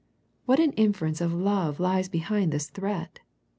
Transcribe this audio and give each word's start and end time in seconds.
What 0.45 0.59
an 0.59 0.71
inference 0.71 1.21
of 1.21 1.31
love 1.31 1.79
lies 1.79 2.09
behind 2.09 2.51
this 2.51 2.71
threat. 2.71 3.19